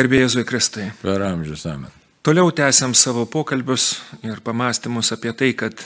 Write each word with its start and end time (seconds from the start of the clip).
Garbėjai 0.00 0.24
Jėzui 0.24 0.46
Kristai. 0.48 0.84
Per 1.02 1.20
amžius 1.20 1.66
amen. 1.68 1.90
Toliau 2.24 2.48
tęsiam 2.56 2.94
savo 2.96 3.26
pokalbius 3.28 3.98
ir 4.24 4.38
pamastymus 4.40 5.12
apie 5.12 5.34
tai, 5.36 5.50
kad 5.52 5.76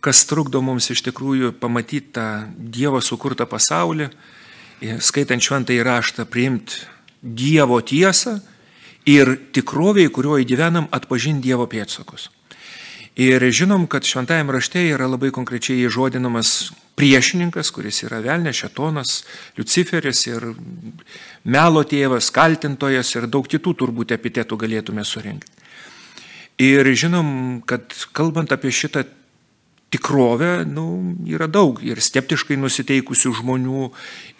kas 0.00 0.22
trukdo 0.24 0.62
mums 0.64 0.86
iš 0.94 1.02
tikrųjų 1.04 1.50
pamatyti 1.60 2.14
tą 2.16 2.24
Dievo 2.56 3.02
sukurtą 3.04 3.44
pasaulį, 3.44 4.06
skaitant 5.04 5.44
šventą 5.44 5.76
įraštą, 5.76 6.24
priimti 6.32 6.86
Dievo 7.20 7.82
tiesą 7.84 8.38
ir 9.04 9.34
tikroviai, 9.52 10.08
kurioje 10.08 10.48
gyvenam, 10.48 10.88
atpažinti 10.88 11.50
Dievo 11.50 11.68
pėtsakus. 11.68 12.30
Ir 13.20 13.44
žinom, 13.44 13.84
kad 13.92 14.08
šventajame 14.08 14.56
rašte 14.56 14.86
yra 14.88 15.04
labai 15.04 15.34
konkrečiai 15.36 15.84
įžodinamas 15.84 16.70
priešininkas, 17.00 17.72
kuris 17.72 18.02
yra 18.04 18.20
velnė, 18.24 18.52
šetonas, 18.56 19.22
Luciferis 19.56 20.26
ir 20.28 20.50
melo 21.48 21.84
tėvas, 21.88 22.28
kaltintojas 22.34 23.14
ir 23.16 23.28
daug 23.32 23.48
kitų 23.48 23.72
turbūt 23.80 24.12
epitetų 24.18 24.58
galėtume 24.60 25.04
surinkti. 25.08 25.56
Ir 26.60 26.84
žinom, 26.92 27.62
kad 27.64 27.88
kalbant 28.12 28.52
apie 28.52 28.68
šitą 28.68 29.06
tikrovę, 29.90 30.66
nu, 30.68 31.16
yra 31.26 31.48
daug 31.50 31.80
ir 31.82 31.98
skeptiškai 32.04 32.58
nusiteikusių 32.60 33.32
žmonių, 33.40 33.88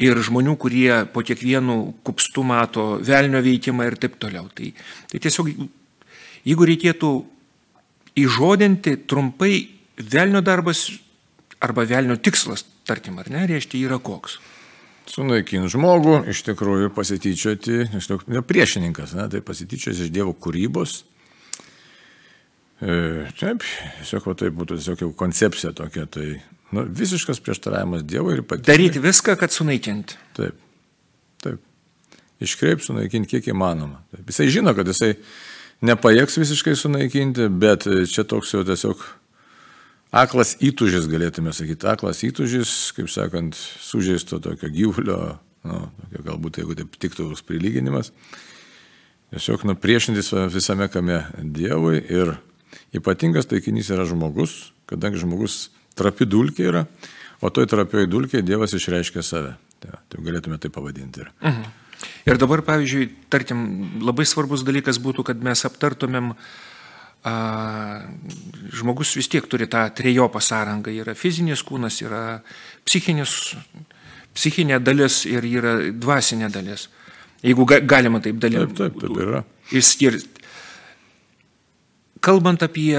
ir 0.05 0.20
žmonių, 0.28 0.55
kurie 0.61 0.92
po 1.14 1.24
kiekvienų 1.27 1.78
kupstų 2.06 2.45
mato 2.47 2.86
velnio 3.00 3.41
veikimą 3.42 3.88
ir 3.88 3.97
taip 4.05 4.20
toliau. 4.20 4.47
Tai, 4.55 4.69
tai 5.11 5.22
tiesiog, 5.24 5.48
jeigu 6.45 6.69
reikėtų 6.70 7.14
įžodinti 8.20 8.98
trumpai, 9.11 9.55
velnio 9.97 10.45
darbas 10.45 10.91
arba 11.60 11.84
velnio 11.84 12.16
tikslas, 12.16 12.64
tarkim, 12.88 13.19
ar 13.20 13.28
ne, 13.32 13.45
reiškia, 13.50 13.84
yra 13.88 14.00
koks. 14.02 14.38
Sunaikinti 15.10 15.73
žmogų, 15.73 16.20
iš 16.30 16.45
tikrųjų 16.46 16.92
pasityčioti, 16.95 17.78
ne 18.30 18.42
priešininkas, 18.46 19.14
ne, 19.19 19.27
tai 19.33 19.41
pasityčioti 19.45 20.06
iš 20.06 20.12
Dievo 20.14 20.34
kūrybos. 20.38 21.00
E, 22.80 23.27
taip, 23.41 23.64
tiesiog 23.98 24.31
va, 24.31 24.36
tai 24.38 24.53
būtų 24.55 24.78
tiesiog 24.78 25.05
jau 25.05 25.11
koncepcija 25.19 25.75
tokia, 25.77 26.06
tai 26.08 26.28
nu, 26.72 26.86
visiškas 26.86 27.42
prieštaravimas 27.44 28.06
Dievui 28.08 28.38
ir 28.38 28.44
patys. 28.47 28.69
Daryti 28.70 29.03
viską, 29.03 29.34
kad 29.41 29.53
sunaikinti. 29.53 30.16
Taip, 30.38 30.61
taip. 31.44 31.61
Iškreip 32.41 32.84
sunaikinti 32.84 33.34
kiek 33.34 33.50
įmanoma. 33.53 34.00
Taip. 34.14 34.31
Jisai 34.31 34.48
žino, 34.55 34.72
kad 34.78 34.88
jisai 34.88 35.16
nepajėgs 35.84 36.38
visiškai 36.41 36.77
sunaikinti, 36.78 37.50
bet 37.61 37.88
čia 38.08 38.25
toks 38.28 38.55
jau 38.55 38.62
tiesiog 38.69 39.03
Aklas 40.11 40.56
įtužis, 40.58 41.06
galėtume 41.06 41.53
sakyti, 41.55 41.86
aklas 41.86 42.25
įtužis, 42.27 42.91
kaip 42.97 43.06
sakant, 43.12 43.55
sužeisto 43.55 44.41
tokio 44.42 44.66
gyvulio, 44.75 45.19
nu, 45.62 45.84
tokio, 46.00 46.22
galbūt 46.27 46.58
jeigu 46.58 46.75
taip 46.80 46.97
tiktų 46.98 47.28
prilyginimas, 47.47 48.11
tiesiog 49.31 49.62
nupriešintis 49.70 50.33
visame 50.50 50.88
kame 50.91 51.20
Dievui 51.38 52.00
ir 52.03 52.34
ypatingas 52.97 53.47
taikinys 53.47 53.92
yra 53.94 54.03
žmogus, 54.11 54.72
kadangi 54.91 55.22
žmogus 55.22 55.69
trapi 55.94 56.27
dulkė 56.27 56.66
yra, 56.72 56.83
o 57.38 57.53
toj 57.55 57.69
trapioji 57.70 58.11
dulkė 58.11 58.42
Dievas 58.42 58.75
išreiškia 58.75 59.22
save. 59.22 59.55
Tai, 59.81 59.94
tai 60.11 60.25
galėtume 60.27 60.58
tai 60.61 60.72
pavadinti. 60.75 61.22
Ir. 61.22 61.31
Mhm. 61.41 61.70
Ir 62.28 62.41
dabar, 62.41 62.64
pavyzdžiui, 62.66 63.06
tarkim, 63.33 63.62
labai 64.03 64.27
svarbus 64.28 64.64
dalykas 64.66 64.98
būtų, 65.00 65.22
kad 65.31 65.41
mes 65.44 65.62
aptartumėm 65.69 66.33
uh, 66.34 66.50
žmogus 68.72 69.12
vis 69.18 69.28
tiek 69.28 69.46
turi 69.46 69.68
tą 69.68 69.84
trejopą 69.94 70.40
sąrangą. 70.40 70.92
Yra 71.02 71.14
fizinis 71.14 71.62
kūnas, 71.66 72.00
yra 72.04 72.40
psichinis, 72.88 73.54
psichinė 74.34 74.80
dalis 74.80 75.24
ir 75.28 75.44
yra 75.44 75.76
dvasinė 75.92 76.50
dalis. 76.52 76.88
Jeigu 77.44 77.64
ga, 77.68 77.80
galima 77.80 78.20
taip 78.20 78.41
dalinti. 78.41 78.76
Taip, 78.76 78.96
taip, 78.96 79.02
taip 79.04 79.24
yra. 79.24 79.44
Išskirti. 79.72 80.41
Kalbant 82.20 82.60
apie 82.60 82.92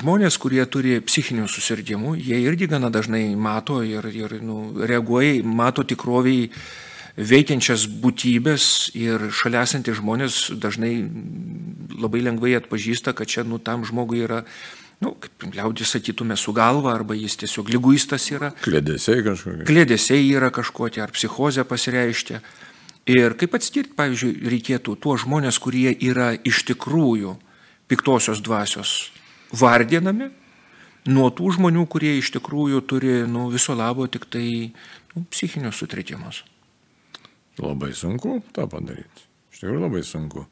žmonės, 0.00 0.38
kurie 0.40 0.64
turi 0.72 0.96
psichinių 1.04 1.44
susirgymų, 1.52 2.14
jie 2.16 2.38
irgi 2.46 2.68
gana 2.72 2.88
dažnai 2.88 3.26
mato 3.36 3.82
ir, 3.84 4.06
ir 4.08 4.38
nu, 4.40 4.86
reaguoja, 4.88 5.42
mato 5.44 5.84
tikroviai 5.84 6.46
veikiančias 7.16 7.86
būtybės 8.02 8.94
ir 8.98 9.28
šalia 9.34 9.62
esantys 9.64 10.00
žmonės 10.00 10.38
dažnai 10.58 10.96
labai 11.94 12.24
lengvai 12.26 12.56
atpažįsta, 12.58 13.14
kad 13.14 13.30
čia 13.30 13.44
nu, 13.46 13.60
tam 13.62 13.84
žmogui 13.86 14.24
yra, 14.26 14.42
nu, 15.04 15.14
kaip 15.22 15.46
liaudis 15.54 15.94
sakytume, 15.94 16.36
su 16.40 16.54
galva, 16.56 16.94
arba 16.94 17.14
jis 17.14 17.38
tiesiog 17.44 17.70
lyguistas 17.70 18.26
yra. 18.34 18.50
Klėdėsiai 18.64 19.24
kažkokie. 19.26 19.66
Klėdėsiai 19.68 20.28
yra 20.34 20.50
kažkokie, 20.54 21.02
ar 21.04 21.14
psichozė 21.14 21.66
pasireiškia. 21.68 22.42
Ir 23.14 23.36
kaip 23.38 23.54
atskirti, 23.58 23.92
pavyzdžiui, 23.98 24.38
reikėtų 24.48 24.96
tuos 24.96 25.26
žmonės, 25.26 25.60
kurie 25.60 25.90
yra 25.92 26.32
iš 26.40 26.62
tikrųjų 26.70 27.36
piktosios 27.92 28.40
dvasios 28.42 29.12
vardinami, 29.54 30.30
nuo 31.12 31.28
tų 31.30 31.52
žmonių, 31.58 31.84
kurie 31.92 32.16
iš 32.18 32.32
tikrųjų 32.38 32.80
turi 32.88 33.20
nu, 33.28 33.46
viso 33.52 33.76
labo 33.76 34.08
tik 34.08 34.24
tai 34.32 34.72
nu, 35.12 35.26
psichinius 35.28 35.82
sutrikimus. 35.82 36.42
Labai 37.62 37.92
sunku 37.94 38.40
tą 38.54 38.66
padaryti. 38.70 39.28
Iš 39.54 39.62
tikrųjų 39.62 39.84
labai 39.84 40.02
sunku. 40.06 40.48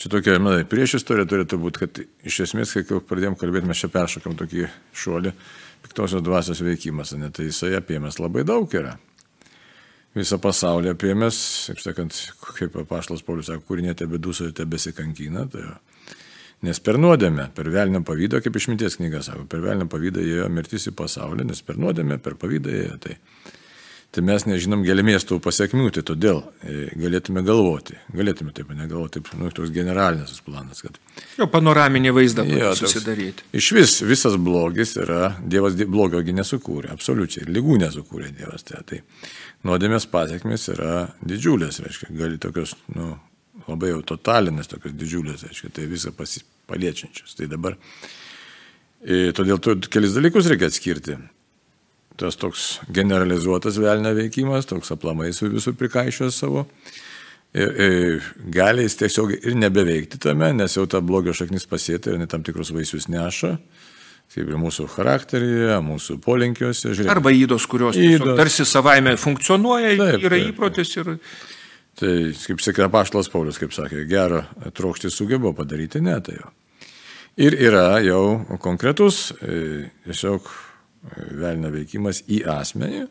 Čia 0.00 0.08
tokia, 0.14 0.38
na, 0.40 0.54
prieš 0.66 0.96
istorija 1.02 1.28
turėtų 1.28 1.58
būti, 1.60 1.82
kad 1.84 2.00
iš 2.26 2.38
esmės, 2.46 2.72
kai 2.72 3.00
pradėjom 3.06 3.36
kalbėti, 3.38 3.68
mes 3.68 3.82
čia 3.82 3.90
peršokam 3.92 4.34
tokį 4.40 4.64
šuolį, 4.96 5.34
piktosios 5.84 6.24
dvasios 6.24 6.62
veikimas, 6.64 7.12
ne, 7.20 7.28
tai 7.34 7.50
jisai 7.50 7.74
apėmęs 7.76 8.18
labai 8.22 8.46
daug 8.48 8.72
yra. 8.72 8.96
Visą 10.16 10.36
pasaulį 10.42 10.92
apėmęs, 10.92 11.36
kaip 11.70 11.84
sakant, 11.84 12.18
kaip 12.58 12.74
paštas 12.88 13.22
Paulius 13.24 13.48
sako, 13.48 13.64
kūrinė 13.68 13.94
tebe 13.96 14.20
duso 14.20 14.48
ir 14.48 14.56
tebe 14.56 14.74
besikankina. 14.74 15.46
Tai 15.52 15.62
jo. 15.64 15.76
Nes 16.62 16.78
per 16.84 16.98
nuodėmę, 17.00 17.48
per 17.56 17.70
velnio 17.72 18.02
pavydą, 18.06 18.42
kaip 18.44 18.54
išminties 18.58 18.98
knyga 19.00 19.22
sako, 19.24 19.46
per 19.50 19.64
velnio 19.64 19.88
pavydą 19.90 20.22
ėjo 20.22 20.50
mirtis 20.52 20.84
į 20.90 20.92
pasaulį, 20.98 21.48
nes 21.48 21.64
per 21.66 21.80
nuodėmę, 21.80 22.20
per 22.22 22.36
pavydą 22.38 22.74
ėjo. 22.76 22.98
Tai 23.02 23.16
tai 24.12 24.22
mes 24.28 24.44
nežinom 24.44 24.82
gelmės 24.84 25.24
tų 25.24 25.38
pasiekmių, 25.42 25.86
tai 25.96 26.02
todėl 26.04 26.42
e, 26.60 26.90
galėtume 27.00 27.40
galvoti, 27.46 27.96
galėtume 28.12 28.52
taip 28.52 28.68
negalvoti, 28.76 29.22
taip, 29.22 29.30
nu, 29.40 29.48
toks 29.54 29.72
generalinis 29.72 30.42
planas, 30.44 30.82
kad... 30.84 30.98
Jo 31.38 31.48
panoraminį 31.52 32.12
vaizdą 32.18 32.44
jo, 32.44 32.74
susidaryti. 32.76 33.46
Iš 33.56 33.70
vis, 33.78 33.96
visas 34.04 34.36
blogis 34.36 34.94
yra, 35.00 35.32
Dievas 35.40 35.80
blogiogi 35.80 36.36
nesukūrė, 36.36 36.92
absoliučiai, 36.92 37.48
lygų 37.48 37.80
nesukūrė 37.86 38.34
Dievas. 38.36 38.68
Tai, 38.68 38.84
tai 38.88 39.00
nuodėmės 39.64 40.08
pasiekmes 40.12 40.68
yra 40.76 40.94
didžiulės, 41.24 41.80
reiškia, 41.80 42.12
gali 42.20 42.40
tokios, 42.42 42.76
nu, 42.92 43.14
labai 43.64 43.94
jau 43.94 44.02
totalinės, 44.12 44.68
tokios 44.74 44.92
didžiulės, 44.98 45.48
reiškia, 45.48 45.72
tai 45.78 45.88
visą 45.88 46.12
paliečiančios. 46.68 47.38
Tai 47.40 47.48
dabar, 47.48 47.80
e, 49.00 49.30
todėl 49.32 49.56
tu 49.56 49.80
kelis 49.88 50.12
dalykus 50.20 50.52
reikia 50.52 50.68
atskirti 50.68 51.22
tas 52.20 52.36
toks 52.40 52.66
generalizuotas 52.92 53.78
velnio 53.80 54.12
veikimas, 54.16 54.68
toks 54.68 54.92
aplamai 54.94 55.32
su 55.36 55.50
visų 55.52 55.74
prikaišęs 55.78 56.42
savo. 56.44 56.66
Ir, 57.52 57.72
ir 57.84 58.28
gali 58.52 58.86
jis 58.86 58.96
tiesiog 59.02 59.34
ir 59.36 59.56
nebeveikti 59.60 60.20
tame, 60.22 60.48
nes 60.56 60.76
jau 60.76 60.86
ta 60.88 61.02
blogio 61.04 61.34
šaknis 61.36 61.68
pasėta 61.68 62.14
ir 62.14 62.24
tam 62.32 62.44
tikrus 62.46 62.72
vaisius 62.72 63.10
neša. 63.12 63.56
Kaip 64.32 64.48
ir 64.48 64.56
mūsų 64.56 64.86
charakteryje, 64.94 65.74
mūsų 65.84 66.16
polinkiuose. 66.24 66.94
Žiūrėk. 66.96 67.10
Arba 67.12 67.34
įdos, 67.36 67.66
kurios 67.68 67.98
įdos. 68.00 68.32
tarsi 68.38 68.64
savaime 68.64 69.12
funkcionuoja, 69.20 69.90
taip, 69.98 70.24
yra 70.24 70.38
taip, 70.38 70.54
įprotis 70.54 70.94
ir... 70.96 71.10
Tai, 72.00 72.12
kaip 72.40 72.62
sakė 72.64 72.88
Paštas 72.88 73.28
Paulius, 73.28 73.58
kaip 73.60 73.74
sakė, 73.76 74.06
gerą 74.08 74.46
trokštį 74.72 75.10
sugeba 75.12 75.52
padaryti, 75.52 76.00
ne 76.00 76.16
tai. 76.24 76.38
Ir 77.36 77.58
yra 77.60 78.00
jau 78.00 78.56
konkretus, 78.60 79.26
e, 79.44 79.90
tiesiog 80.06 80.48
velnio 81.10 81.72
veikimas 81.74 82.22
į 82.30 82.42
asmenį, 82.52 83.06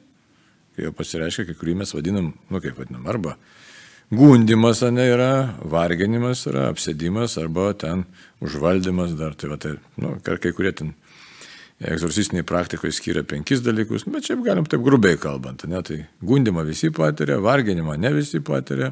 kai 0.75 0.87
jau 0.87 0.93
pasireiškia, 0.95 1.49
kai 1.49 1.57
kurį 1.59 1.81
mes 1.81 1.91
vadinam, 1.95 2.31
nu 2.49 2.61
kaip 2.63 2.79
vadinam, 2.79 3.03
arba 3.11 3.35
gundimas, 4.11 4.81
ne 4.91 5.07
yra, 5.07 5.31
varginimas 5.71 6.45
yra, 6.49 6.69
apsėdimas, 6.71 7.37
arba 7.39 7.71
ten 7.79 8.05
užvaldymas 8.43 9.15
dar, 9.19 9.35
tai 9.39 9.51
va, 9.51 9.59
tai, 9.61 9.77
nu, 10.01 10.17
kai 10.23 10.53
kurie 10.55 10.73
ten 10.75 10.95
egzorcistiniai 11.81 12.45
praktikoje 12.45 12.93
skiria 12.93 13.23
penkis 13.25 13.63
dalykus, 13.65 14.05
bet 14.11 14.27
čia 14.27 14.37
galim 14.45 14.67
taip 14.69 14.83
grubiai 14.85 15.17
kalbant, 15.19 15.65
ne, 15.69 15.81
tai 15.85 16.03
gundimą 16.21 16.65
visi 16.67 16.91
patiria, 16.93 17.39
varginimą 17.41 17.97
ne 17.97 18.11
visi 18.13 18.41
patiria, 18.45 18.91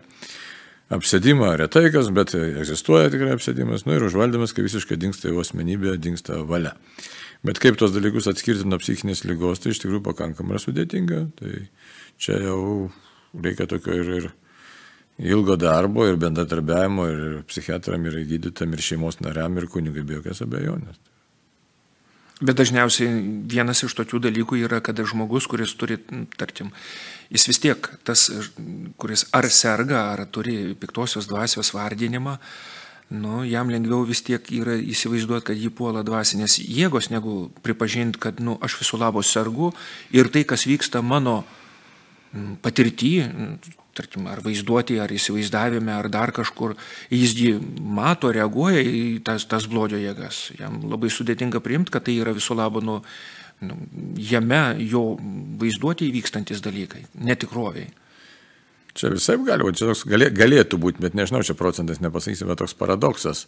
apsėdimą 0.90 1.52
retai 1.60 1.92
kas, 1.94 2.10
bet 2.13 2.34
egzistuoja 2.40 3.12
tikrai 3.13 3.36
apsėdimas, 3.36 3.86
nu 3.86 3.94
ir 3.98 4.07
užvaldymas, 4.07 4.56
kai 4.57 4.66
visiškai 4.66 4.98
dinksta 4.98 5.30
jo 5.30 5.44
asmenybė, 5.44 6.00
dinksta 6.02 6.42
valia. 6.50 6.74
Bet 7.46 7.60
kaip 7.64 7.78
tos 7.80 7.94
dalykus 7.96 8.28
atskirti 8.28 8.68
nuo 8.68 8.80
psichinės 8.82 9.24
lygos, 9.24 9.62
tai 9.64 9.72
iš 9.72 9.80
tikrųjų 9.84 10.04
pakankamai 10.10 10.58
yra 10.58 10.64
sudėtinga. 10.64 11.22
Tai 11.40 11.54
čia 12.20 12.40
jau 12.44 12.62
reikia 13.32 13.68
tokio 13.70 13.96
ir, 13.96 14.10
ir 14.18 14.28
ilgo 15.32 15.56
darbo, 15.60 16.08
ir 16.08 16.20
bendradarbiavimo, 16.20 17.06
ir 17.12 17.38
psichiatram, 17.48 18.10
ir 18.10 18.24
gydytam, 18.28 18.76
ir 18.76 18.84
šeimos 18.84 19.22
nariam, 19.24 19.56
ir 19.60 19.70
kunigai 19.72 20.04
be 20.04 20.20
jokios 20.20 20.44
abejonės. 20.44 21.00
Bet 22.40 22.56
dažniausiai 22.56 23.20
vienas 23.52 23.84
iš 23.84 23.98
tokių 23.98 24.22
dalykų 24.24 24.62
yra, 24.62 24.80
kada 24.84 25.04
žmogus, 25.08 25.48
kuris 25.52 25.74
turi, 25.76 25.98
tarkim, 26.40 26.70
jis 27.36 27.48
vis 27.50 27.60
tiek 27.60 27.90
tas, 28.08 28.30
kuris 29.00 29.26
ar 29.36 29.48
serga, 29.52 30.06
ar 30.14 30.24
turi 30.32 30.74
piktosios 30.80 31.28
dvasios 31.28 31.74
vardinimą, 31.76 32.38
nu, 33.10 33.42
jam 33.50 33.70
lengviau 33.74 34.06
vis 34.06 34.22
tiek 34.26 34.44
yra 34.54 34.78
įsivaizduoti, 34.78 35.48
kad 35.50 35.58
jį 35.58 35.72
puola 35.74 36.04
dvasinės 36.06 36.60
jėgos, 36.62 37.10
negu 37.10 37.50
pripažinti, 37.66 38.22
kad 38.22 38.42
nu, 38.44 38.58
aš 38.62 38.78
visų 38.84 39.02
labo 39.02 39.24
sergu 39.26 39.72
ir 40.14 40.30
tai, 40.30 40.46
kas 40.46 40.68
vyksta 40.70 41.02
mano 41.02 41.42
patirtį, 42.62 43.14
tarkim, 43.98 44.28
ar 44.30 44.44
vaizduoti, 44.46 45.00
ar 45.02 45.12
įsivaizdavime, 45.12 45.92
ar 45.92 46.10
dar 46.14 46.32
kažkur, 46.36 46.76
jis 47.12 47.34
jį 47.36 47.54
mato, 47.82 48.32
reaguoja 48.36 48.84
į 48.86 49.20
tas, 49.26 49.48
tas 49.50 49.66
blogio 49.70 50.00
jėgas. 50.00 50.50
Jam 50.60 50.80
labai 50.88 51.10
sudėtinga 51.12 51.62
priimti, 51.66 51.94
kad 51.96 52.06
tai 52.08 52.20
yra 52.22 52.36
viso 52.38 52.56
labo, 52.56 52.84
nu, 52.86 53.00
nu, 53.66 53.80
jame 54.16 54.62
jo 54.86 55.18
vaizduoti 55.60 56.08
įvykstantis 56.12 56.62
dalykai, 56.64 57.08
netikroviai. 57.18 57.90
Čia 59.00 59.13
visai 59.13 59.38
gali 59.48 59.63
būti, 59.63 59.80
čia 59.80 59.88
toks 59.88 60.04
galė, 60.12 60.28
galėtų 60.36 60.80
būti, 60.81 61.00
bet 61.00 61.13
nežinau, 61.16 61.40
čia 61.48 61.56
procentas 61.56 62.01
nepasakysiu, 62.04 62.50
bet 62.50 62.60
toks 62.60 62.75
paradoksas. 62.75 63.46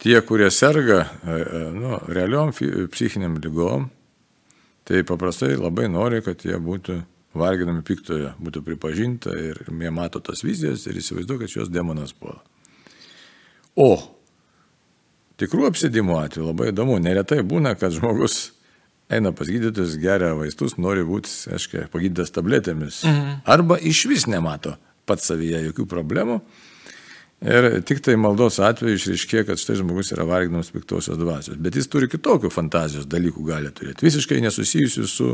Tie, 0.00 0.18
kurie 0.24 0.50
serga 0.52 0.98
e, 1.00 1.32
e, 1.32 1.62
nu, 1.72 1.94
realiom 2.12 2.52
psichiniam 2.92 3.38
lygom, 3.40 3.88
tai 4.84 5.00
paprastai 5.08 5.54
labai 5.56 5.88
nori, 5.92 6.20
kad 6.24 6.44
jie 6.44 6.60
būtų 6.60 6.98
varginami 7.36 7.82
piktoje 7.86 8.34
būtų 8.42 8.62
pripažinta 8.66 9.34
ir 9.38 9.62
jie 9.64 9.90
mato 9.94 10.20
tas 10.20 10.42
vizijas 10.44 10.86
ir 10.86 10.98
įsivaizduoja, 10.98 11.44
kad 11.44 11.52
šios 11.52 11.72
demonas 11.72 12.12
puola. 12.12 12.40
O 13.78 13.94
tikrų 15.40 15.70
apsėdimų 15.70 16.18
atveju 16.20 16.48
labai 16.50 16.72
įdomu, 16.72 16.98
neretai 17.00 17.40
būna, 17.46 17.76
kad 17.78 17.94
žmogus 17.94 18.50
eina 19.10 19.32
pas 19.36 19.50
gydytojus, 19.50 19.98
geria 20.02 20.32
vaistus, 20.38 20.76
nori 20.80 21.04
būti, 21.06 21.30
aiškiai, 21.56 21.88
pagydytas 21.92 22.34
tabletėmis. 22.36 23.02
Mhm. 23.08 23.42
Arba 23.50 23.78
iš 23.78 24.04
vis 24.10 24.26
nemato 24.30 24.76
pats 25.08 25.30
savyje 25.30 25.64
jokių 25.68 25.86
problemų. 25.90 26.40
Ir 27.40 27.70
tik 27.88 28.02
tai 28.04 28.18
maldos 28.20 28.58
atveju 28.60 28.98
išriškė, 28.98 29.46
kad 29.48 29.60
štai 29.60 29.78
žmogus 29.80 30.10
yra 30.12 30.26
varginamas 30.28 30.68
piktosios 30.74 31.16
dvasios. 31.16 31.56
Bet 31.56 31.78
jis 31.78 31.88
turi 31.88 32.10
kitokių 32.12 32.50
fantazijos 32.52 33.08
dalykų 33.08 33.44
gali 33.46 33.70
turėti, 33.72 34.04
visiškai 34.04 34.42
nesusijusių 34.44 35.06
su 35.08 35.30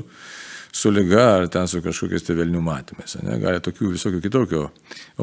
su 0.77 0.91
lyga 0.91 1.23
ar 1.37 1.47
ten 1.49 1.69
su 1.71 1.81
kažkokiais 1.81 2.27
tevelnių 2.27 2.61
matymais. 2.61 3.17
Ne? 3.25 3.39
Gali 3.41 3.63
tokių 3.65 3.95
visokių 3.95 4.21
kitokių 4.27 4.63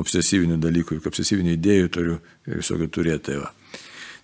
obsesyvinių 0.01 0.57
dalykų, 0.63 0.97
obsesyvinių 1.05 1.53
idėjų 1.57 1.91
turiu 1.93 2.15
visokių 2.49 2.87
turėti. 2.89 3.23
Tai 3.27 3.35
va. 3.43 3.51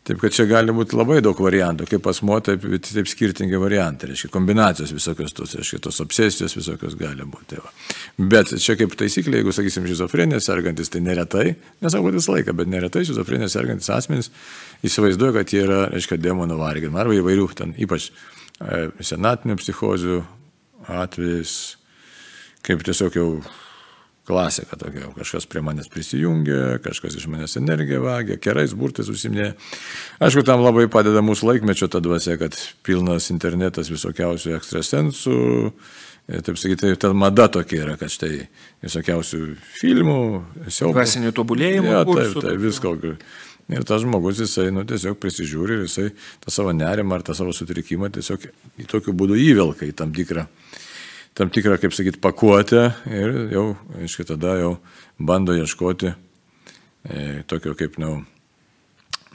Taip 0.07 0.21
kad 0.23 0.33
čia 0.33 0.45
gali 0.49 0.73
būti 0.73 0.95
labai 0.97 1.19
daug 1.21 1.37
variantų, 1.43 1.85
kaip 1.89 2.07
asmo, 2.09 2.37
taip, 2.41 2.63
taip 2.87 3.09
skirtingi 3.11 3.59
variantai, 3.61 4.07
reiškia, 4.09 4.31
kombinacijos 4.33 4.93
visokios 4.95 5.35
tos, 5.37 5.53
reiškia, 5.59 5.81
tos 5.85 5.99
obsesijos 6.01 6.55
visokios 6.57 6.95
gali 6.97 7.27
būti. 7.29 7.59
Va. 7.61 7.69
bet 8.31 8.55
čia 8.63 8.77
kaip 8.79 8.95
taisyklė, 8.97 9.41
jeigu, 9.41 9.53
sakysim, 9.53 9.85
šizofrenija 9.91 10.39
sergantis, 10.41 10.89
tai 10.89 11.03
neretai, 11.05 11.45
nesakau 11.85 12.13
visą 12.15 12.33
laiką, 12.37 12.55
bet 12.57 12.71
neretai 12.71 13.03
šizofrenija 13.05 13.51
sergantis 13.53 13.91
asmenys 13.93 14.31
įsivaizduoja, 14.87 15.35
kad 15.41 15.53
jie 15.53 15.65
yra, 15.67 15.83
reiškia, 15.93 16.17
demonų 16.23 16.57
varginami 16.63 17.03
arba 17.03 17.19
įvairių, 17.19 17.47
ten 17.59 17.75
ypač 17.77 18.09
e, 18.09 18.87
senatinių 19.11 19.59
psichozių 19.59 20.21
atvejais, 21.03 21.57
kaip 22.65 22.87
tiesiog 22.87 23.19
jau 23.19 23.31
klasika 24.29 24.77
tokia, 24.77 25.09
kažkas 25.17 25.47
prie 25.49 25.63
manęs 25.65 25.89
prisijungia, 25.89 26.77
kažkas 26.85 27.17
iš 27.17 27.25
manęs 27.31 27.57
energiją 27.57 28.03
vagia, 28.05 28.37
kerais 28.41 28.75
burtais 28.77 29.09
užsiminė. 29.09 29.55
Aišku, 30.21 30.45
tam 30.45 30.61
labai 30.61 30.85
padeda 30.91 31.23
mūsų 31.25 31.49
laikmečio 31.49 31.89
ta 31.89 32.01
dvasia, 32.03 32.37
kad 32.41 32.57
pilnas 32.85 33.31
internetas 33.33 33.89
visokiausių 33.89 34.53
ekstrasensų, 34.59 35.39
taip 36.45 36.61
sakyti, 36.61 36.93
ten 37.01 37.17
mada 37.17 37.49
tokia 37.49 37.83
yra, 37.87 37.97
kad 37.97 38.13
štai 38.13 38.45
visokiausių 38.85 39.43
filmų, 39.81 40.19
siaubų. 40.69 40.97
Dvasinių 40.99 41.33
tobulėjimų. 41.39 41.93
Ja, 41.95 42.03
taip, 42.05 42.37
taip, 42.43 42.59
visko. 42.61 42.97
Ir 43.69 43.85
tas 43.85 44.01
žmogus, 44.01 44.39
jisai, 44.41 44.71
nu, 44.73 44.81
tiesiog 44.89 45.19
prisižiūri 45.21 45.75
ir 45.77 45.83
jisai 45.85 46.07
tą 46.41 46.53
savo 46.53 46.71
nerimą 46.73 47.19
ar 47.19 47.25
tą 47.25 47.35
savo 47.37 47.53
sutrikimą 47.53 48.09
tiesiog 48.15 48.47
į 48.81 48.87
tokiu 48.89 49.13
būdu 49.13 49.37
įvelka 49.37 49.85
į 49.85 49.93
tam 49.97 50.13
tikrą, 50.15 50.47
tam 51.39 51.51
tikrą 51.53 51.77
kaip 51.79 51.95
sakyti, 51.95 52.19
pakuotę 52.21 52.83
ir 53.07 53.37
jau, 53.53 53.69
aiškiai, 53.99 54.27
tada 54.33 54.57
jau 54.59 54.73
bando 55.19 55.55
ieškoti 55.55 56.11
e, 56.11 57.23
tokio 57.47 57.75
kaip, 57.79 57.95
na, 58.01 58.11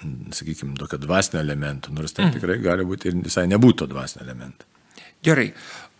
nu, 0.04 0.34
sakykime, 0.36 0.76
tokio 0.80 1.00
dvasinio 1.00 1.40
elemento, 1.40 1.94
nors 1.96 2.12
ten 2.12 2.28
mm. 2.28 2.36
tikrai 2.36 2.60
gali 2.64 2.84
būti 2.88 3.08
ir 3.08 3.18
visai 3.24 3.46
nebūtų 3.48 3.88
dvasinio 3.90 4.26
elemento. 4.26 4.68
Gerai, 5.24 5.48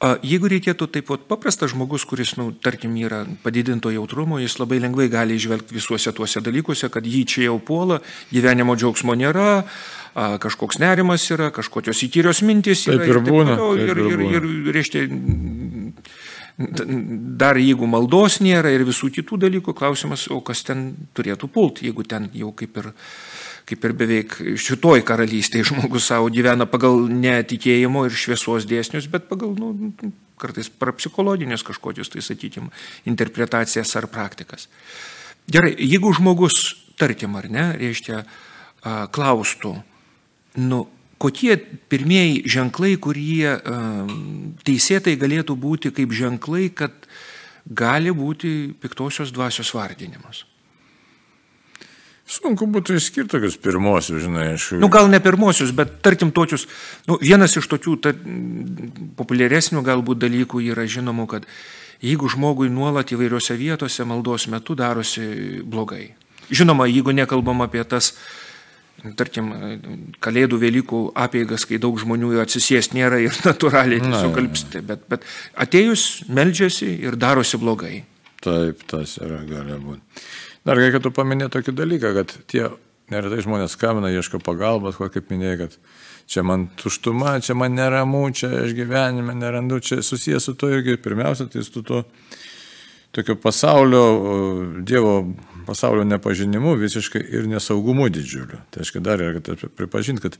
Jeigu 0.05 0.51
reikėtų 0.51 0.89
taip 0.93 1.07
pat 1.09 1.23
paprastas 1.31 1.71
žmogus, 1.73 2.03
kuris, 2.05 2.35
nu, 2.37 2.51
tarkim, 2.53 2.97
yra 3.01 3.23
padidinto 3.45 3.93
jautrumo, 3.95 4.37
jis 4.43 4.59
labai 4.61 4.81
lengvai 4.83 5.07
gali 5.09 5.39
išvelgti 5.39 5.77
visuose 5.77 6.13
tuose 6.13 6.43
dalykuose, 6.45 6.91
kad 6.93 7.07
jį 7.09 7.23
čia 7.31 7.45
jau 7.47 7.57
puola, 7.63 8.01
gyvenimo 8.35 8.75
džiaugsmo 8.77 9.15
nėra, 9.17 9.63
kažkoks 10.15 10.81
nerimas 10.83 11.25
yra, 11.33 11.49
kažkokios 11.55 12.03
įkyrios 12.09 12.43
mintis 12.45 12.85
yra. 12.91 13.01
Taip 13.01 13.15
ir, 13.15 13.21
būna. 13.25 13.57
Ir, 13.81 13.95
ir, 13.95 14.03
ir, 14.03 14.25
ir, 14.27 14.49
ir 14.51 14.77
reiškia, 14.77 15.07
dar 16.57 17.59
jeigu 17.59 17.87
maldos 17.91 18.39
nėra 18.45 18.71
ir 18.71 18.85
visų 18.87 19.11
kitų 19.17 19.41
dalykų, 19.47 19.75
klausimas, 19.75 20.29
o 20.31 20.39
kas 20.45 20.63
ten 20.67 20.93
turėtų 21.17 21.51
pulti, 21.51 21.89
jeigu 21.89 22.07
ten 22.07 22.31
jau 22.35 22.53
kaip 22.55 22.79
ir 22.83 22.93
kaip 23.65 23.85
ir 23.89 23.95
beveik 23.97 24.35
šitoj 24.61 25.01
karalystėje 25.09 25.71
žmogus 25.71 26.11
savo 26.11 26.29
gyvena 26.33 26.67
pagal 26.69 27.07
netikėjimo 27.09 28.05
ir 28.05 28.13
šviesos 28.13 28.67
dėsnius, 28.69 29.09
bet 29.09 29.25
pagal, 29.31 29.55
nu, 29.57 30.11
kartais 30.41 30.69
parapsichologinius 30.69 31.65
kažkokius, 31.65 32.11
tai 32.13 32.21
sakykime, 32.25 32.69
interpretacijas 33.09 33.95
ar 33.97 34.09
praktikas. 34.13 34.69
Gerai, 35.49 35.73
jeigu 35.81 36.13
žmogus, 36.17 36.75
tarkim, 37.01 37.39
ar 37.41 37.49
ne, 37.53 37.71
reiškia, 37.81 38.21
klaustų, 39.17 39.79
nu, 40.61 40.85
kokie 41.25 41.57
pirmieji 41.89 42.43
ženklai, 42.51 42.95
kurie 43.01 43.57
teisėtai 44.67 45.17
galėtų 45.21 45.57
būti 45.61 45.93
kaip 45.95 46.13
ženklai, 46.17 46.69
kad 46.75 46.93
gali 47.65 48.13
būti 48.13 48.75
piktosios 48.81 49.33
dvasios 49.33 49.73
vardinimas. 49.77 50.45
Sunku 52.25 52.65
būtų 52.73 52.97
išskirti 52.97 53.35
tokius 53.35 53.59
pirmosius, 53.61 54.23
žinai, 54.25 54.55
aš. 54.57 54.71
Nu, 54.81 54.89
gal 54.89 55.11
ne 55.13 55.21
pirmosius, 55.21 55.75
bet 55.77 55.99
tarkim 56.05 56.31
tokius, 56.33 56.65
nu, 57.09 57.19
vienas 57.21 57.53
iš 57.61 57.69
tokių 57.69 57.97
ta, 58.01 58.15
populiaresnių 59.19 59.83
galbūt 59.85 60.23
dalykų 60.23 60.63
yra 60.71 60.87
žinomų, 60.89 61.27
kad 61.29 61.49
jeigu 62.01 62.31
žmogui 62.33 62.71
nuolat 62.73 63.13
įvairiose 63.13 63.59
vietose 63.61 64.09
maldos 64.09 64.49
metu 64.49 64.77
darosi 64.77 65.61
blogai. 65.69 66.15
Žinoma, 66.49 66.89
jeigu 66.89 67.13
nekalbam 67.13 67.61
apie 67.65 67.85
tas, 67.85 68.15
tarkim, 69.19 69.51
kalėdų 70.25 70.59
Velykų 70.63 71.01
apėgas, 71.27 71.67
kai 71.69 71.81
daug 71.83 71.99
žmonių 72.01 72.33
atsisės 72.43 72.93
nėra 72.97 73.21
ir 73.25 73.37
natūraliai 73.49 74.01
tiesiog 74.05 74.35
kalbsti, 74.39 74.83
bet, 74.89 75.05
bet 75.13 75.29
atėjus 75.67 76.25
meldžiasi 76.33 76.91
ir 77.05 77.19
darosi 77.21 77.61
blogai. 77.61 77.99
Taip, 78.45 78.83
tas 78.89 79.19
yra 79.25 79.43
gali 79.49 79.77
būti. 79.81 80.25
Dar 80.65 80.81
reikėtų 80.81 81.13
paminėti 81.13 81.53
tokį 81.59 81.77
dalyką, 81.77 82.13
kad 82.17 82.33
tie 82.49 82.67
neretai 83.13 83.43
žmonės 83.45 83.77
skambina, 83.77 84.13
ieško 84.13 84.41
pagalbos, 84.45 84.97
ko 84.97 85.11
kaip 85.13 85.29
minėjai, 85.33 85.59
kad 85.65 85.77
čia 86.31 86.45
man 86.47 86.69
tuštuma, 86.81 87.37
čia 87.45 87.57
man 87.59 87.77
neramu, 87.77 88.25
čia 88.37 88.51
aš 88.63 88.73
gyvenime 88.77 89.37
nerandu, 89.37 89.81
čia 89.85 90.01
susijęs 90.05 90.49
su 90.49 90.57
to 90.57 90.71
irgi 90.73 90.97
pirmiausia, 91.05 91.49
tai 91.53 91.65
su 91.65 91.85
to 91.85 92.05
tokio 93.15 93.37
pasaulio, 93.41 94.05
Dievo 94.83 95.19
pasaulio 95.67 96.05
nepažinimu 96.09 96.77
visiškai 96.81 97.23
ir 97.39 97.49
nesaugumu 97.51 98.09
didžiuliu. 98.13 98.61
Tai 98.71 98.85
aišku, 98.85 99.03
dar 99.05 99.23
yra, 99.23 99.41
kad 99.41 99.67
pripažinti, 99.77 100.23
kad 100.23 100.39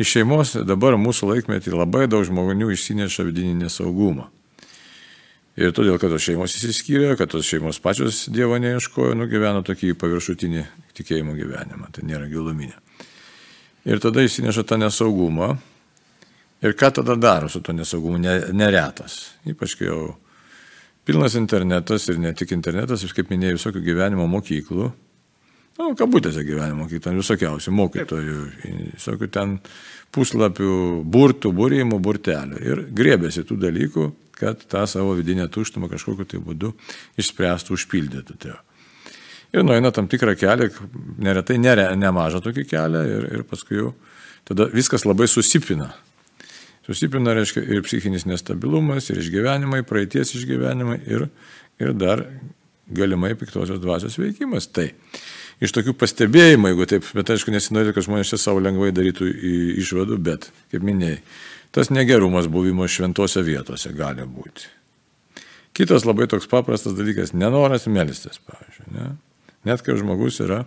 iš 0.00 0.16
šeimos 0.16 0.56
dabar 0.66 0.98
mūsų 1.00 1.32
laikmetį 1.34 1.74
labai 1.76 2.06
daug 2.10 2.26
žmonių 2.28 2.70
išsineša 2.74 3.26
vidinį 3.28 3.64
nesaugumą. 3.64 4.28
Ir 5.60 5.74
todėl, 5.76 5.98
kad 6.00 6.12
tos 6.12 6.24
šeimos 6.24 6.54
įsiskyrė, 6.56 7.16
kad 7.18 7.32
tos 7.32 7.48
šeimos 7.48 7.80
pačios 7.82 8.22
Dievo 8.32 8.56
neieškojo, 8.62 9.16
nugyveno 9.18 9.64
tokį 9.66 9.96
paviršutinį 9.98 10.62
tikėjimo 10.96 11.34
gyvenimą, 11.36 11.90
tai 11.92 12.06
nėra 12.08 12.30
giluminė. 12.30 12.78
Ir 13.90 14.00
tada 14.00 14.22
įsineša 14.24 14.64
tą 14.68 14.78
nesaugumą. 14.80 15.54
Ir 16.60 16.76
ką 16.76 16.90
tada 17.00 17.16
daro 17.16 17.48
su 17.48 17.62
to 17.64 17.72
nesaugumu? 17.72 18.20
Neretas. 18.20 19.34
Ypač 19.48 19.74
kai 19.80 19.88
jau 19.88 20.14
pilnas 21.10 21.36
internetas 21.38 22.08
ir 22.08 22.18
ne 22.22 22.32
tik 22.36 22.54
internetas, 22.54 23.04
ir 23.04 23.14
kaip 23.16 23.30
minėjau, 23.32 23.58
visokių 23.58 23.82
gyvenimo 23.84 24.26
mokyklų. 24.30 24.90
Na, 25.80 25.86
nu, 25.88 25.94
kabutėse 25.98 26.44
gyvenimo 26.46 26.84
mokyklų, 26.84 27.02
ten 27.06 27.20
visokiausių 27.20 27.72
mokytojų, 27.72 28.40
visokių 28.94 29.28
ten 29.32 29.58
puslapių, 30.14 30.72
burtų, 31.08 31.52
būrimų, 31.56 32.00
burtelių. 32.04 32.64
Ir 32.66 32.82
grėbėsi 32.96 33.46
tų 33.48 33.58
dalykų, 33.62 34.08
kad 34.40 34.64
tą 34.70 34.84
savo 34.88 35.14
vidinę 35.18 35.48
tuštumą 35.52 35.90
kažkokiu 35.92 36.26
tai 36.28 36.40
būdu 36.44 36.74
išspręstų, 37.20 37.76
užpildytų. 37.76 38.36
Tai. 38.40 38.58
Ir 39.56 39.66
nueina 39.66 39.90
tam 39.94 40.08
tikrą 40.10 40.36
kelią, 40.38 40.70
neretai 41.20 41.58
nere, 41.60 41.88
nemažą 41.98 42.42
tokį 42.44 42.66
kelią 42.70 43.02
ir, 43.16 43.26
ir 43.38 43.48
paskui 43.48 43.80
jau 43.80 43.94
tada 44.48 44.68
viskas 44.72 45.04
labai 45.08 45.28
susipina. 45.30 45.90
Susipina, 46.90 47.30
reiškia, 47.38 47.62
ir 47.70 47.84
psichinis 47.86 48.24
nestabilumas, 48.26 49.12
ir 49.12 49.20
išgyvenimai, 49.22 49.84
praeities 49.86 50.32
išgyvenimai, 50.34 50.96
ir, 51.06 51.28
ir 51.78 51.92
dar 51.94 52.24
galimai 52.90 53.36
piktosios 53.38 53.78
dvasios 53.78 54.16
veikimas. 54.18 54.66
Tai 54.74 54.88
iš 55.62 55.70
tokių 55.76 55.94
pastebėjimų, 56.00 56.72
jeigu 56.72 56.88
taip, 56.90 57.06
bet 57.14 57.30
aišku, 57.30 57.54
nesinori, 57.54 57.94
kad 57.94 58.08
žmonės 58.08 58.32
čia 58.34 58.40
savo 58.42 58.62
lengvai 58.64 58.90
darytų 58.96 59.30
išvadų, 59.84 60.18
bet, 60.26 60.48
kaip 60.74 60.82
minėjai, 60.88 61.20
tas 61.70 61.92
negerumas 61.94 62.50
buvimo 62.50 62.90
šventose 62.90 63.44
vietose 63.46 63.94
gali 63.94 64.26
būti. 64.26 64.66
Kitas 65.78 66.02
labai 66.02 66.26
toks 66.26 66.50
paprastas 66.50 66.98
dalykas- 66.98 67.30
nenoras 67.44 67.86
melstis, 67.86 68.42
pavyzdžiui. 68.42 68.90
Ne? 68.98 69.12
Net 69.64 69.86
kai 69.86 69.94
žmogus 69.94 70.42
yra, 70.42 70.64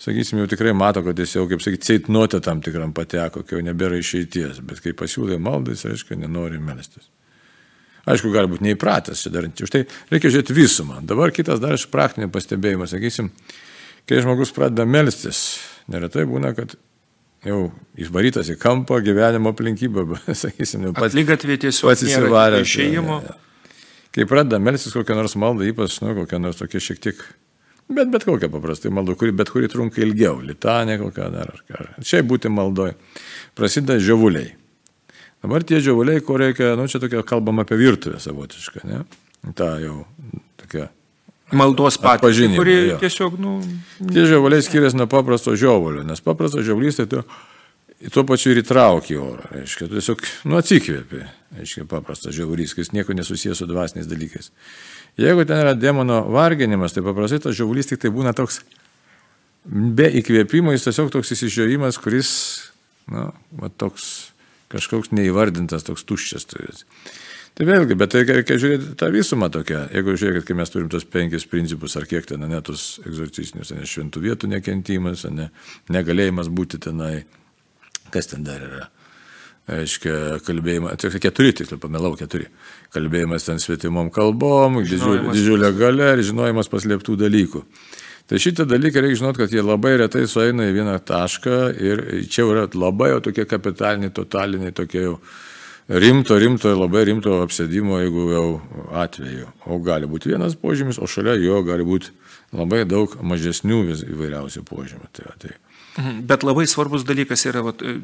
sakysim, 0.00 0.40
jau 0.40 0.48
tikrai 0.50 0.72
mato, 0.76 1.02
kad 1.04 1.18
jis 1.18 1.36
jau, 1.36 1.46
kaip 1.50 1.62
sakyti, 1.64 1.86
ceitnuotė 1.90 2.40
tam 2.44 2.62
tikram 2.64 2.92
pateko, 2.96 3.44
kai 3.44 3.58
jau 3.58 3.64
nebėra 3.66 4.00
išeities, 4.00 4.62
bet 4.66 4.82
kai 4.84 4.94
pasiūlė 4.96 5.40
maldą, 5.42 5.74
jis 5.76 5.88
reiškia, 5.90 6.18
nenori 6.22 6.60
melstis. 6.62 7.10
Aišku, 8.08 8.30
gali 8.32 8.48
būti 8.48 8.64
neįpratęs 8.64 9.26
čia 9.26 9.32
daryti. 9.32 9.66
Už 9.66 9.72
tai 9.74 9.82
reikia 10.10 10.30
žiūrėti 10.32 10.56
visumą. 10.56 11.02
Dabar 11.06 11.34
kitas 11.36 11.60
dar 11.60 11.76
iš 11.76 11.84
praktinio 11.92 12.30
pastebėjimo, 12.32 12.88
sakysim, 12.88 13.28
kai 14.08 14.22
žmogus 14.24 14.54
pradeda 14.56 14.86
melstis, 14.88 15.58
neretai 15.92 16.24
būna, 16.28 16.54
kad 16.56 16.74
jau 17.44 17.66
išvarytas 18.00 18.48
į 18.52 18.56
kampą 18.60 19.02
gyvenimo 19.04 19.52
aplinkybę, 19.52 20.06
sakysim, 20.44 20.88
jau 20.88 20.94
pats. 20.96 21.16
Lygatvė 21.18 21.60
tiesiog 21.66 21.92
pats 21.92 22.06
įsivarė. 22.08 22.64
Išėjimo. 22.64 23.20
Kai 24.16 24.26
pradeda 24.26 24.58
melstis 24.58 24.96
kokią 24.96 25.14
nors 25.20 25.36
maldą, 25.38 25.68
ypač, 25.68 26.00
nu, 26.02 26.16
kokią 26.22 26.40
nors 26.42 26.58
tokia 26.58 26.80
šiek 26.82 27.04
tiek 27.04 27.20
Bet 27.90 28.10
bet 28.12 28.24
kokia 28.26 28.50
paprastai 28.52 28.92
malda, 28.94 29.16
kuri, 29.18 29.34
bet 29.34 29.50
kuri 29.50 29.68
trunka 29.70 30.02
ilgiau, 30.04 30.38
litanė 30.46 31.00
kokia 31.00 31.26
dar 31.34 31.50
ar 31.50 31.62
ką. 31.66 31.86
Čia 32.06 32.22
būti 32.26 32.52
maldoj. 32.52 32.94
Prasideda 33.58 33.98
žiovuliai. 33.98 34.52
Dabar 35.42 35.64
tie 35.66 35.80
žiovuliai, 35.82 36.22
ko 36.22 36.36
reikia, 36.38 36.74
nu 36.78 36.86
čia 36.90 37.00
tokia 37.02 37.24
kalbam 37.26 37.62
apie 37.62 37.78
virtuvę 37.80 38.20
savotišką, 38.22 38.84
ne? 38.86 39.02
Ta 39.56 39.72
jau 39.82 40.04
tokia. 40.60 40.90
Maldos 41.56 41.96
pažinimą. 41.98 42.60
Kuri 42.60 42.76
jo. 42.92 42.98
tiesiog, 43.02 43.38
nu. 43.42 43.56
Tie 43.98 44.26
žiovuliai 44.28 44.62
skiriasi 44.62 45.00
nuo 45.00 45.08
paprasto 45.10 45.56
žiovulio, 45.58 46.04
nes 46.06 46.22
paprastas 46.22 46.62
žiovulys 46.66 47.00
tai 47.00 47.08
tu 47.10 47.24
tuo 48.08 48.24
pačiu 48.24 48.54
ir 48.54 48.62
įtrauki 48.62 49.18
orą. 49.20 49.50
Reiškia, 49.52 49.88
tu 49.90 49.98
tiesiog, 49.98 50.22
nu, 50.48 50.56
atsikvėpi. 50.60 51.24
Reiškia, 51.58 51.84
paprastas 51.90 52.36
žiovulys, 52.36 52.72
kuris 52.76 52.94
nieko 52.96 53.16
nesusijęs 53.16 53.60
su 53.60 53.68
dvasiniais 53.68 54.08
dalykais. 54.08 54.52
Jeigu 55.18 55.44
ten 55.44 55.62
yra 55.62 55.74
demono 55.74 56.22
varginimas, 56.32 56.94
tai 56.94 57.02
paprastai 57.04 57.40
tas 57.42 57.56
žiaulys 57.56 57.90
tik 57.90 58.00
tai 58.02 58.12
būna 58.14 58.34
toks 58.36 58.60
be 59.64 60.08
įkvėpimo, 60.20 60.72
jis 60.74 60.86
tiesiog 60.88 61.10
toks 61.12 61.34
įsižiojimas, 61.36 61.98
kuris, 62.00 62.30
na, 63.10 63.30
va, 63.56 63.68
toks 63.68 64.30
kažkoks 64.72 65.10
neįvardintas, 65.16 65.84
toks 65.86 66.06
tuščias 66.08 66.46
turės. 66.48 66.86
Tai 67.58 67.66
vėlgi, 67.66 67.96
bet 67.98 68.12
tai 68.14 68.22
reikia 68.24 68.56
žiūrėti 68.62 68.94
tą 68.96 69.10
visumą 69.12 69.50
tokią. 69.52 69.82
Jeigu 69.92 70.14
žiūrėkit, 70.16 70.46
kai 70.48 70.56
mes 70.56 70.70
turim 70.72 70.88
tos 70.92 71.04
penkis 71.04 71.44
principus, 71.50 71.96
ar 71.98 72.06
kiek 72.08 72.28
ten, 72.30 72.46
ne 72.48 72.62
tos 72.64 73.00
egzorcistinius, 73.02 73.74
ne 73.74 73.88
šventų 73.90 74.22
vietų 74.28 74.52
nekentimas, 74.54 75.26
ne, 75.34 75.50
negalėjimas 75.92 76.48
būti 76.54 76.80
tenai, 76.86 77.26
kas 78.14 78.30
ten 78.30 78.46
dar 78.46 78.62
yra 78.64 78.88
aiškia, 79.78 80.14
kalbėjimą, 80.46 80.94
tai 81.00 81.10
keturi, 81.22 81.54
tiksliau, 81.56 81.80
pamelau 81.82 82.12
keturi. 82.18 82.48
Kalbėjimas 82.94 83.46
ten 83.46 83.62
svetimom 83.62 84.10
kalbom, 84.14 84.80
didžiulė, 84.84 85.30
didžiulė 85.34 85.72
gale 85.78 86.12
ir 86.16 86.24
žinojimas 86.26 86.70
paslėptų 86.72 87.16
dalykų. 87.20 87.64
Tai 88.30 88.38
šitą 88.38 88.66
dalyką 88.70 89.02
reikia 89.02 89.18
žinoti, 89.18 89.42
kad 89.42 89.54
jie 89.54 89.62
labai 89.62 89.96
retai 89.98 90.26
sueina 90.30 90.68
į 90.70 90.74
vieną 90.76 90.98
tašką 91.02 91.56
ir 91.82 92.02
čia 92.30 92.44
yra 92.46 92.68
labai 92.78 93.08
jau 93.10 93.22
tokie 93.26 93.46
kapitaliniai, 93.50 94.12
totaliniai, 94.14 94.74
tokie 94.76 95.02
jau 95.02 95.16
rimto, 95.90 96.36
rimto 96.38 96.70
labai 96.76 97.08
rimto 97.08 97.40
apsėdimo, 97.42 97.98
jeigu 98.04 98.28
jau 98.30 98.44
atveju. 99.02 99.50
O 99.66 99.80
gali 99.82 100.06
būti 100.10 100.30
vienas 100.30 100.54
požymis, 100.54 101.00
o 101.02 101.10
šalia 101.10 101.34
jo 101.42 101.58
gali 101.66 101.86
būti 101.86 102.14
labai 102.54 102.84
daug 102.86 103.16
mažesnių 103.18 103.82
įvairiausių 104.06 104.62
požymių. 104.68 105.10
Tai, 105.16 105.34
tai. 105.42 105.56
Mhm. 105.98 106.20
Bet 106.30 106.44
labai 106.46 106.66
svarbus 106.70 107.04
dalykas 107.06 107.46
yra, 107.50 107.64
vat, 107.66 107.82
e, 107.82 107.96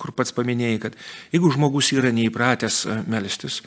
kur 0.00 0.14
pats 0.16 0.32
paminėjai, 0.36 0.78
kad 0.86 0.96
jeigu 1.34 1.52
žmogus 1.52 1.92
yra 1.96 2.12
neįpratęs 2.14 2.86
e, 2.86 3.02
melstis, 3.12 3.60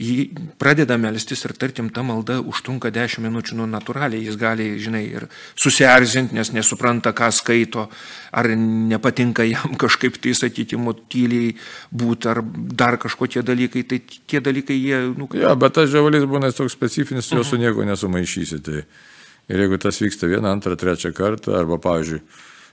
jį 0.00 0.30
pradeda 0.60 0.96
melstis 0.96 1.44
ir 1.44 1.52
tarkim 1.60 1.90
ta 1.92 2.00
malda 2.06 2.38
užtrunka 2.40 2.88
10 2.94 3.20
minučių, 3.26 3.58
nu 3.60 3.66
natūraliai 3.68 4.24
jis 4.24 4.38
gali, 4.40 4.70
žinai, 4.80 5.02
ir 5.18 5.26
susierzinti, 5.52 6.34
nes 6.38 6.52
nesupranta, 6.56 7.12
ką 7.16 7.28
skaito, 7.34 7.88
ar 8.32 8.48
nepatinka 8.56 9.44
jam 9.44 9.76
kažkaip 9.82 10.16
tai, 10.22 10.32
sakykime, 10.38 10.96
tyliai 11.12 11.52
būti, 11.92 12.30
ar 12.32 12.40
dar 12.42 12.96
kažkokie 13.02 13.44
dalykai, 13.44 13.84
tai 13.84 14.00
tie 14.00 14.40
dalykai 14.40 14.78
jie... 14.78 15.02
Nu, 15.12 15.28
kaip... 15.28 15.42
Ja, 15.44 15.54
bet 15.58 15.76
tas 15.76 15.92
žiavalys 15.92 16.24
būna 16.30 16.52
toks 16.56 16.76
specifinis, 16.76 17.30
jo 17.30 17.44
su 17.44 17.58
mhm. 17.58 17.66
nieko 17.66 17.88
nesumaišysi. 17.92 18.62
Tai... 18.64 18.86
Ir 19.50 19.58
jeigu 19.58 19.76
tas 19.82 19.98
vyksta 19.98 20.28
vieną, 20.30 20.52
antrą, 20.54 20.76
trečią 20.78 21.10
kartą, 21.12 21.56
arba, 21.58 21.76
pavyzdžiui, 21.82 22.22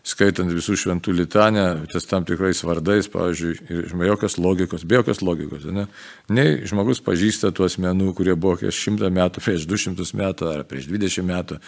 skaitant 0.10 0.50
visų 0.54 0.76
šventų 0.80 1.14
litanę, 1.14 1.66
ties 1.92 2.08
tam 2.10 2.26
tikrais 2.28 2.62
vardais, 2.66 3.10
pavyzdžiui, 3.12 3.90
be 4.00 4.08
jokios 4.08 4.38
logikos, 4.42 4.86
be 4.88 4.98
jokios 4.98 5.22
logikos. 5.22 5.68
Ne? 5.74 5.86
Nei 6.34 6.56
žmogus 6.70 7.02
pažįsta 7.06 7.52
tuos 7.56 7.78
menų, 7.82 8.14
kurie 8.18 8.34
buvo 8.36 8.56
prieš 8.62 8.80
šimtą 8.88 9.12
metų, 9.14 9.44
prieš 9.46 9.68
du 9.70 9.78
šimtus 9.80 10.16
metų 10.18 10.50
ar 10.54 10.64
prieš 10.70 10.90
dvidešimt 10.90 11.30
metų. 11.30 11.60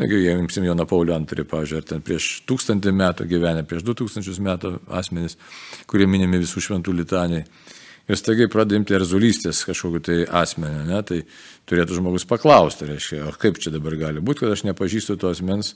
Negi, 0.00 0.20
jei 0.26 0.36
imsim 0.36 0.66
Joną 0.68 0.88
Paulių 0.88 1.16
antrį, 1.16 1.46
pavyzdžiui, 1.48 1.80
ar 1.80 1.88
ten 1.92 2.04
prieš 2.04 2.28
tūkstantį 2.48 2.92
metų 2.96 3.28
gyvenę, 3.32 3.64
prieš 3.68 3.86
du 3.86 3.96
tūkstančius 4.02 4.42
metų 4.44 4.76
asmenys, 5.00 5.38
kurie 5.88 6.08
minimi 6.10 6.42
visų 6.44 6.68
šventų 6.68 6.98
litanėje. 7.00 7.46
Ir 8.06 8.14
staigiai 8.14 8.46
pradeda 8.46 8.78
imti 8.78 8.94
erzulystės 8.94 9.64
kažkokiu 9.66 10.00
tai 10.06 10.16
asmenį, 10.30 10.82
ne? 10.86 10.98
tai 11.02 11.16
turėtų 11.66 11.96
žmogus 11.98 12.26
paklausti, 12.30 12.86
reiškia, 12.86 13.24
o 13.26 13.32
kaip 13.34 13.58
čia 13.58 13.72
dabar 13.74 13.96
gali 13.98 14.22
būti, 14.22 14.44
kad 14.44 14.54
aš 14.54 14.62
nepažįstu 14.68 15.16
to 15.18 15.32
asmens 15.32 15.72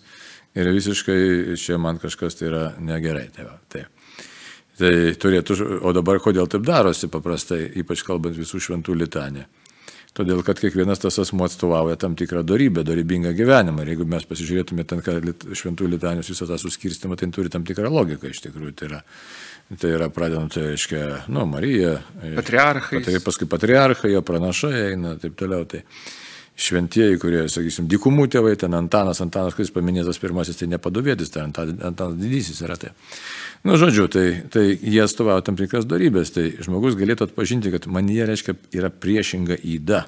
ir 0.55 0.73
visiškai 0.75 1.57
čia 1.61 1.79
man 1.79 2.01
kažkas 2.03 2.39
tai 2.39 2.51
yra 2.51 2.65
negerai. 2.79 3.29
Tai, 3.35 3.47
va, 3.49 3.57
tai. 3.71 3.87
tai 4.81 4.93
turėtų, 5.21 5.59
o 5.83 5.95
dabar 5.97 6.21
kodėl 6.23 6.51
taip 6.51 6.67
darosi 6.67 7.11
paprastai, 7.13 7.67
ypač 7.83 8.05
kalbant 8.07 8.39
visų 8.39 8.63
šventų 8.67 8.99
litanė. 9.05 9.47
Todėl, 10.11 10.41
kad 10.43 10.59
kiekvienas 10.59 10.99
tas 10.99 11.21
asmo 11.23 11.47
atstovauja 11.47 11.95
tam 12.01 12.17
tikrą 12.19 12.43
darybę, 12.43 12.83
darybingą 12.83 13.31
gyvenimą. 13.39 13.85
Ir 13.85 13.93
jeigu 13.93 14.07
mes 14.11 14.25
pasižiūrėtume 14.27 14.83
ten, 14.91 15.03
kad 15.07 15.45
šventų 15.55 15.87
litanijos 15.93 16.33
visą 16.33 16.49
tą 16.51 16.59
suskirstimą, 16.59 17.15
tai 17.19 17.29
turi 17.31 17.53
tam 17.53 17.63
tikrą 17.67 17.93
logiką 17.95 18.33
iš 18.33 18.43
tikrųjų. 18.49 18.73
Tai 18.81 18.89
yra, 18.89 18.99
tai 19.79 19.93
yra 19.95 20.09
pradedant, 20.11 20.51
tai 20.51 20.73
reiškia, 20.73 21.05
nu, 21.31 21.45
Marija. 21.47 22.01
Patriarchai. 22.41 23.05
Tai 23.07 23.23
paskui 23.23 23.47
patriarchai, 23.51 24.11
jo 24.17 24.25
pranašai 24.27 24.75
eina, 24.89 25.15
taip 25.23 25.39
toliau. 25.39 25.69
Tai, 25.71 25.85
šventieji, 26.61 27.19
kurie, 27.21 27.43
sakysim, 27.53 27.89
dikumų 27.91 28.27
tėvai, 28.33 28.55
ten 28.61 28.75
Antanas, 28.77 29.23
Antanas, 29.25 29.57
kuris 29.57 29.73
paminėtas 29.75 30.21
pirmasis, 30.21 30.59
tai 30.61 30.69
nepadovėtis, 30.73 31.33
tai 31.33 31.47
Antanas 31.47 32.17
didysis 32.21 32.61
yra 32.67 32.77
tai. 32.81 32.93
Nu, 33.65 33.77
žodžiu, 33.81 34.07
tai, 34.13 34.27
tai 34.53 34.67
jie 34.73 35.01
atstovauja 35.05 35.45
tam 35.47 35.59
tikras 35.59 35.89
darybės, 35.89 36.33
tai 36.37 36.51
žmogus 36.65 36.99
galėtų 37.01 37.29
atpažinti, 37.29 37.73
kad 37.75 37.89
man 37.93 38.09
jie 38.13 38.29
reiškia 38.29 38.57
yra 38.77 38.93
priešinga 38.93 39.59
įda. 39.77 40.05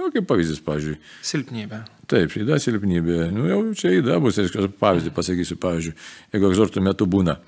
Nu, 0.00 0.10
kaip 0.12 0.26
pavyzdys, 0.28 0.60
pavyzdžiui. 0.64 0.98
Silpnybė. 1.24 1.80
Taip, 2.10 2.34
įda 2.36 2.58
silpnybė. 2.60 3.18
Nu, 3.32 3.46
jau 3.48 3.60
čia 3.78 3.94
įda 4.00 4.18
bus, 4.20 4.40
reiškia, 4.40 4.66
pavyzdį 4.80 5.12
pasakysiu, 5.16 5.56
pavyzdžiui, 5.62 5.94
jeigu 6.34 6.50
egzortų 6.50 6.82
metu 6.84 7.08
būna. 7.08 7.38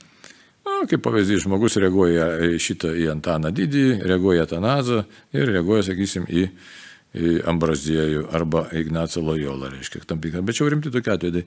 Nu, 0.66 0.84
kaip 0.88 1.02
pavyzdys, 1.04 1.44
žmogus 1.44 1.76
reaguoja 1.82 2.56
šitą, 2.62 2.94
į 2.96 3.10
Antaną 3.12 3.52
didį, 3.54 3.84
reaguoja 4.08 4.42
į 4.42 4.46
Atanazą 4.46 5.02
ir 5.36 5.52
reaguoja, 5.52 5.84
sakysim, 5.90 6.24
į 6.28 6.48
Ambraziejų 7.48 8.26
arba 8.36 8.66
Ignacą 8.76 9.22
Lojolą, 9.24 9.70
reiškia, 9.72 10.02
tam 10.08 10.20
tikrą. 10.20 10.42
Bet 10.44 10.58
čia 10.58 10.64
jau 10.64 10.72
rimti 10.72 10.92
tokia 10.92 11.16
atveju. 11.16 11.44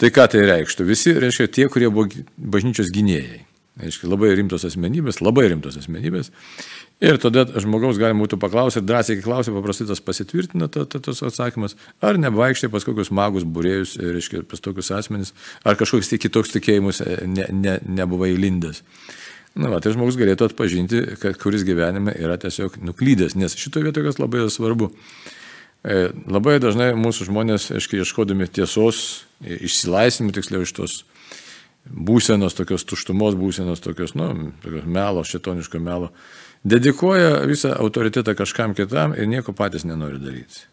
Tai 0.00 0.10
ką 0.10 0.28
tai 0.32 0.46
reikštų? 0.48 0.86
Visi, 0.88 1.12
reiškia, 1.22 1.50
tie, 1.54 1.66
kurie 1.70 1.90
buvo 1.92 2.08
bažnyčios 2.36 2.90
gynėjai. 2.94 3.44
Reiškia, 3.74 4.06
labai 4.06 4.30
rimtos 4.38 4.62
asmenybės, 4.66 5.18
labai 5.18 5.48
rimtos 5.50 5.74
asmenybės. 5.80 6.30
Ir 7.02 7.18
tada 7.18 7.42
žmogaus 7.58 7.98
galima 7.98 8.22
būtų 8.22 8.38
paklausyti, 8.42 8.86
drąsiai 8.86 9.18
klausyti, 9.22 9.54
paprastai 9.56 9.86
tas 9.88 10.02
pasitvirtina 10.04 10.68
ta, 10.70 10.84
ta, 10.86 11.00
tas 11.02 11.24
atsakymas, 11.26 11.74
ar 11.98 12.20
nevaikščiai 12.22 12.70
pas 12.70 12.86
kokius 12.86 13.10
magus 13.10 13.42
būrėjus, 13.42 13.96
reiškia, 13.98 14.44
pas 14.46 14.62
tokius 14.62 14.92
asmenys, 14.94 15.34
ar 15.66 15.74
kažkoks 15.80 16.12
tai 16.12 16.20
kitoks 16.22 16.54
tikėjimus 16.54 17.02
e, 17.02 17.18
ne, 17.26 17.48
ne, 17.50 17.74
nebuvai 17.98 18.30
lindęs. 18.38 18.84
Na, 19.54 19.70
va, 19.70 19.78
tai 19.78 19.92
žmogus 19.94 20.16
galėtų 20.18 20.48
atpažinti, 20.48 21.00
kad 21.22 21.36
kuris 21.38 21.62
gyvenime 21.66 22.10
yra 22.18 22.34
tiesiog 22.42 22.80
nuklydęs, 22.82 23.36
nes 23.38 23.54
šito 23.54 23.84
vietoje 23.84 24.08
kas 24.08 24.18
labai 24.18 24.48
svarbu. 24.50 24.88
E, 25.84 26.08
labai 26.26 26.56
dažnai 26.62 26.90
mūsų 26.98 27.28
žmonės, 27.28 27.68
aiškiai, 27.76 28.00
ieškodami 28.02 28.48
tiesos, 28.50 29.22
išsilaisvinimų 29.44 30.34
tiksliau 30.34 30.66
iš 30.66 30.74
tos 30.74 30.96
būsenos, 31.86 32.56
tokios 32.58 32.86
tuštumos 32.88 33.38
būsenos, 33.38 33.84
tokios, 33.84 34.16
nu, 34.18 34.50
tokios 34.64 34.90
melo, 34.90 35.22
šitoniško 35.22 35.78
melo, 35.78 36.10
dedikuoja 36.66 37.44
visą 37.46 37.76
autoritetą 37.78 38.34
kažkam 38.34 38.74
kitam 38.74 39.14
ir 39.14 39.30
nieko 39.30 39.54
patys 39.54 39.86
nenori 39.86 40.18
daryti. 40.18 40.66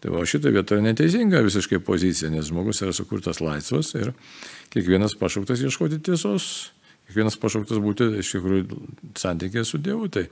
Tai 0.00 0.16
o 0.16 0.24
šitoje 0.24 0.56
vietoje 0.56 0.80
neteisinga 0.80 1.42
visiškai 1.44 1.82
pozicija, 1.84 2.32
nes 2.32 2.48
žmogus 2.48 2.80
yra 2.80 2.96
sukurtas 2.96 3.42
laisvas 3.44 3.92
ir 3.98 4.14
kiekvienas 4.72 5.18
pašauktas 5.20 5.60
ieškoti 5.66 6.00
tiesos 6.00 6.70
kiekvienas 7.10 7.36
pašauktas 7.42 7.82
būti 7.82 8.08
iš 8.22 8.32
tikrųjų 8.36 8.80
santykėje 9.20 9.66
su 9.66 9.82
Dievu. 9.82 10.08
Tai 10.14 10.24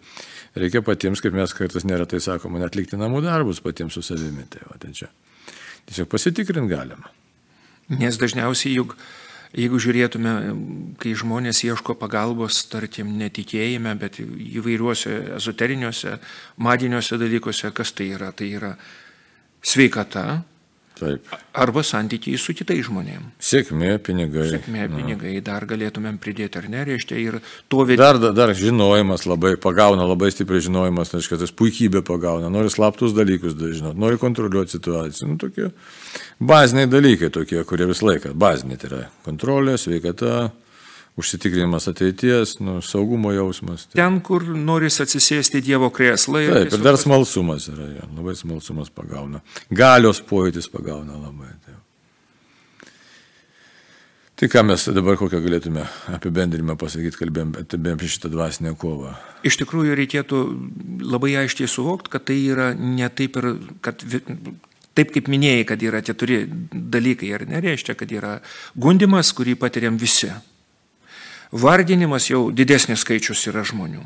reikia 0.59 0.83
patiems, 0.87 1.23
kaip 1.25 1.37
mes 1.37 1.55
kartais 1.59 1.87
neretai 1.89 2.23
sakome, 2.25 2.63
atlikti 2.65 2.99
namų 3.01 3.25
darbus 3.27 3.61
patiems 3.65 3.99
su 3.99 4.05
savimi. 4.07 4.47
Tai, 4.51 4.65
va, 4.71 4.79
tai 4.81 4.95
čia 4.97 5.11
tiesiog 5.91 6.11
pasitikrinti 6.13 6.73
galima. 6.73 7.11
Nes 7.99 8.21
dažniausiai 8.21 8.77
juk 8.79 8.95
Jeigu 9.57 9.79
žiūrėtume, 9.81 10.33
kai 11.01 11.15
žmonės 11.17 11.63
ieško 11.65 11.95
pagalbos, 11.97 12.59
tarkim, 12.69 13.15
netikėjime, 13.17 13.95
bet 13.97 14.19
įvairiuose 14.21 15.15
ezoteriniuose, 15.39 16.19
madiniuose 16.61 17.17
dalykuose, 17.17 17.71
kas 17.73 17.95
tai 17.97 18.11
yra? 18.13 18.29
Tai 18.37 18.49
yra 18.59 18.75
sveikata, 19.65 20.43
Taip. 20.99 21.31
Arba 21.59 21.83
santykiai 21.87 22.39
su 22.41 22.55
kitais 22.57 22.83
žmonėmis. 22.89 23.35
Sėkmė, 23.43 23.93
pinigai. 24.03 24.49
Sėkmė, 24.57 24.87
pinigai, 24.91 25.35
Na. 25.39 25.45
dar 25.47 25.67
galėtumėm 25.71 26.19
pridėti, 26.23 26.59
ar 26.59 26.67
ne, 26.73 26.83
reiškia, 26.89 27.19
ir 27.23 27.39
to 27.71 27.85
vėliau. 27.87 28.19
Dar, 28.19 28.35
dar, 28.35 28.55
žinojimas 28.59 29.27
labai 29.29 29.55
pagauna, 29.63 30.07
labai 30.09 30.33
stipriai 30.35 30.65
žinojimas, 30.67 31.15
reiškia, 31.15 31.39
tas 31.45 31.55
puikybė 31.55 32.03
pagauna, 32.07 32.51
nori 32.51 32.73
slaptus 32.75 33.15
dalykus 33.17 33.55
žinot, 33.59 33.99
nori 33.99 34.19
kontroliuoti 34.19 34.79
situaciją. 34.79 35.31
Nu, 35.31 35.39
tokie 35.39 35.71
baziniai 36.41 36.91
dalykai 36.91 37.31
tokie, 37.35 37.63
kurie 37.69 37.87
visą 37.91 38.11
laiką, 38.11 38.35
baziniai 38.39 38.81
tai 38.81 38.91
yra 38.91 39.03
kontrolė, 39.27 39.79
sveikata, 39.79 40.49
užsitikrinimas 41.19 41.89
ateities, 41.91 42.59
nu, 42.63 42.79
saugumo 42.83 43.33
jausmas. 43.35 43.89
Tai. 43.89 43.99
Ten, 43.99 44.21
kur 44.25 44.45
noris 44.55 45.01
atsisėsti 45.03 45.63
Dievo 45.67 45.91
krėslą. 45.95 46.45
Taip, 46.47 46.77
ir 46.77 46.85
dar 46.85 46.99
smalsumas 47.01 47.67
yra, 47.73 47.89
ja, 47.97 48.07
labai 48.15 48.37
smalsumas 48.39 48.93
pagauna. 48.95 49.43
Galios 49.75 50.23
pojūtis 50.29 50.71
pagauna 50.71 51.19
labai. 51.19 51.51
Taip. 51.67 51.75
Tai 54.39 54.47
ką 54.47 54.63
mes 54.63 54.85
dabar 54.95 55.17
kokią 55.19 55.41
galėtume 55.43 55.83
apibendrimą 56.15 56.77
pasakyti, 56.79 57.19
kalbėjom 57.19 57.57
apie 57.59 58.11
šitą 58.13 58.31
dvasinę 58.31 58.77
kovą. 58.79 59.17
Iš 59.43 59.57
tikrųjų 59.65 59.97
reikėtų 59.99 60.43
labai 61.03 61.33
aiškiai 61.41 61.67
suvokti, 61.67 62.13
kad 62.13 62.29
tai 62.31 62.37
yra 62.45 62.69
ne 62.79 63.09
taip 63.11 63.41
ir, 63.41 63.49
kad 63.83 64.05
taip 64.95 65.11
kaip 65.17 65.27
minėjai, 65.27 65.65
kad 65.67 65.83
yra 65.83 66.05
tie 66.07 66.15
turi 66.15 66.45
dalykai, 66.71 67.33
ar 67.35 67.49
nereiškia, 67.51 67.99
kad 67.99 68.15
yra 68.15 68.37
gundimas, 68.79 69.33
kurį 69.35 69.57
patiriam 69.59 69.99
visi 69.99 70.31
vardinimas 71.53 72.29
jau 72.31 72.49
didesnis 72.53 73.05
skaičius 73.05 73.47
yra 73.51 73.65
žmonių. 73.67 74.05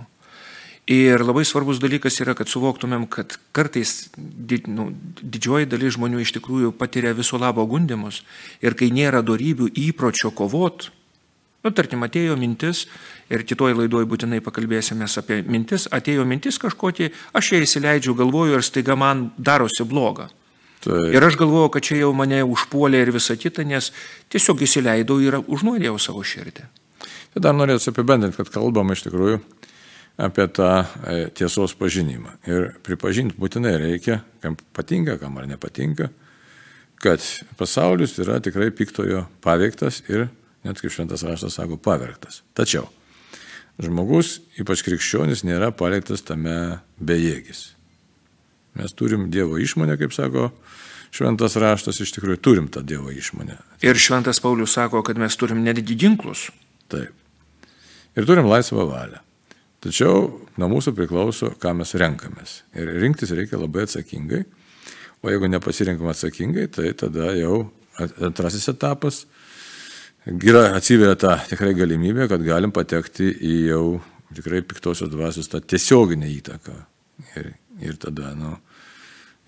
Ir 0.90 1.22
labai 1.22 1.44
svarbus 1.46 1.78
dalykas 1.78 2.16
yra, 2.24 2.34
kad 2.34 2.50
suvoktumėm, 2.50 3.04
kad 3.06 3.36
kartais 3.54 4.10
did, 4.18 4.66
nu, 4.66 4.88
didžioji 5.22 5.68
dalis 5.70 5.94
žmonių 5.94 6.24
iš 6.24 6.34
tikrųjų 6.40 6.72
patiria 6.74 7.12
viso 7.14 7.38
labo 7.38 7.62
gundimus 7.70 8.24
ir 8.58 8.74
kai 8.74 8.90
nėra 8.90 9.22
darybių 9.22 9.70
įpročio 9.78 10.32
kovot, 10.34 10.88
nu, 11.62 11.70
tarkim, 11.70 12.02
atėjo 12.02 12.34
mintis 12.34 12.88
ir 13.30 13.46
kitoj 13.46 13.76
laidoj 13.78 14.08
būtinai 14.10 14.42
pakalbėsime 14.42 15.06
apie 15.06 15.38
mintis, 15.46 15.86
atėjo 15.86 16.26
mintis 16.26 16.58
kažkokie, 16.58 17.12
aš 17.30 17.54
ją 17.54 17.62
įsileidžiu, 17.62 18.18
galvoju 18.18 18.58
ir 18.58 18.66
staiga 18.66 18.98
man 18.98 19.30
darosi 19.38 19.86
bloga. 19.86 20.32
Taip. 20.82 21.14
Ir 21.14 21.22
aš 21.22 21.38
galvoju, 21.38 21.70
kad 21.70 21.86
čia 21.86 22.02
jau 22.02 22.10
mane 22.10 22.42
užpuolė 22.42 23.04
ir 23.04 23.14
visa 23.14 23.38
kita, 23.38 23.62
nes 23.62 23.92
tiesiog 24.34 24.66
įsileidau 24.66 25.22
ir 25.22 25.38
užnuodėjau 25.46 25.94
savo 26.02 26.26
širdį. 26.26 26.66
Tai 27.32 27.40
dar 27.40 27.54
norėčiau 27.56 27.94
apibendrinti, 27.94 28.36
kad 28.36 28.50
kalbam 28.52 28.92
iš 28.92 29.06
tikrųjų 29.06 29.38
apie 30.20 30.44
tą 30.52 30.72
e, 30.82 31.30
tiesos 31.32 31.72
pažinimą. 31.78 32.34
Ir 32.44 32.74
pripažinti 32.84 33.38
būtinai 33.40 33.72
reikia, 33.80 34.20
kam 34.44 34.58
patinka, 34.76 35.16
kam 35.20 35.38
ar 35.40 35.46
nepatinka, 35.48 36.10
kad 37.02 37.24
pasaulis 37.56 38.18
yra 38.20 38.36
tikrai 38.44 38.68
piktojo 38.76 39.24
paveiktas 39.44 40.02
ir, 40.12 40.28
net 40.66 40.82
kaip 40.82 40.92
šventas 40.92 41.24
raštas 41.24 41.56
sako, 41.56 41.78
pavergtas. 41.80 42.42
Tačiau 42.56 42.90
žmogus, 43.82 44.36
ypač 44.60 44.84
krikščionis, 44.84 45.46
nėra 45.48 45.72
paliktas 45.72 46.20
tame 46.28 46.82
bejėgis. 47.00 47.70
Mes 48.76 48.92
turim 48.96 49.30
Dievo 49.32 49.56
išmonę, 49.60 49.96
kaip 50.00 50.12
sako 50.12 50.50
šventas 51.12 51.56
raštas, 51.60 51.98
iš 52.04 52.12
tikrųjų 52.18 52.44
turim 52.44 52.68
tą 52.72 52.84
Dievo 52.84 53.08
išmonę. 53.12 53.56
Ir 53.84 53.96
šventas 53.96 54.44
Paulius 54.44 54.76
sako, 54.76 55.00
kad 55.04 55.16
mes 55.20 55.36
turim 55.40 55.64
netgi 55.64 55.96
ginklus. 56.04 56.50
Taip 56.92 57.16
ir 58.16 58.28
turim 58.28 58.48
laisvą 58.50 58.86
valią. 58.90 59.20
Tačiau 59.82 60.26
nuo 60.60 60.68
mūsų 60.70 60.94
priklauso, 60.94 61.52
ką 61.58 61.72
mes 61.74 61.94
renkamės. 61.98 62.60
Ir 62.78 62.92
rinktis 63.02 63.32
reikia 63.34 63.58
labai 63.58 63.88
atsakingai. 63.88 64.44
O 65.22 65.30
jeigu 65.30 65.48
nepasirinkam 65.50 66.10
atsakingai, 66.10 66.68
tai 66.70 66.92
tada 66.98 67.32
jau 67.38 67.64
antrasis 67.98 68.68
etapas 68.70 69.24
yra 70.26 70.72
atsiveria 70.76 71.16
ta 71.18 71.36
tikrai 71.48 71.74
galimybė, 71.74 72.28
kad 72.30 72.42
galim 72.46 72.72
patekti 72.74 73.26
į 73.42 73.54
jau 73.72 73.84
tikrai 74.34 74.62
piktosios 74.62 75.10
dvasios 75.12 75.50
tą 75.50 75.60
tiesioginę 75.60 76.28
įtaką. 76.38 76.74
Ir, 77.36 77.52
ir 77.82 77.98
tada, 78.00 78.32
nu, 78.38 78.54